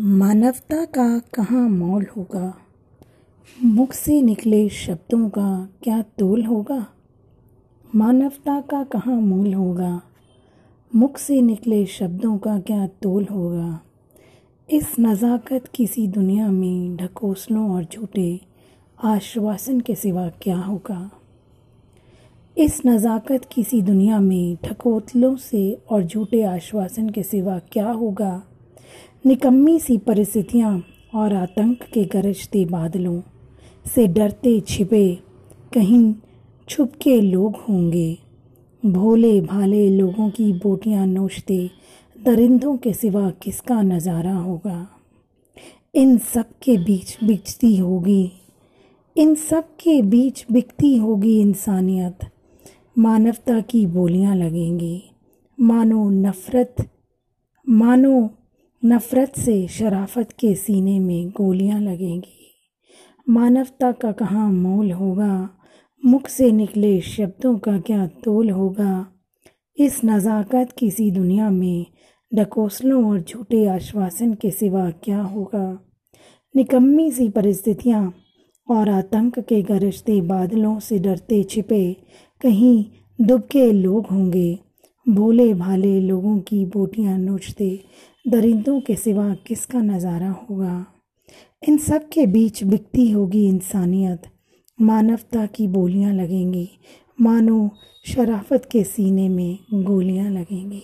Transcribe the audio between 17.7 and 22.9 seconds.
और झूठे आश्वासन के सिवा क्या होगा? इस